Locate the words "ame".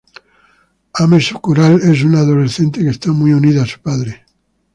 0.95-1.21